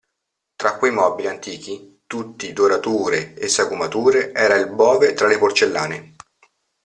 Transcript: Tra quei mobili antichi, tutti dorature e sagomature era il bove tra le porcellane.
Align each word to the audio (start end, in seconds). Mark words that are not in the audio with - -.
Tra 0.55 0.77
quei 0.79 0.89
mobili 0.91 1.27
antichi, 1.27 2.01
tutti 2.07 2.53
dorature 2.53 3.35
e 3.35 3.47
sagomature 3.47 4.33
era 4.33 4.55
il 4.55 4.71
bove 4.73 5.13
tra 5.13 5.27
le 5.27 5.37
porcellane. 5.37 6.15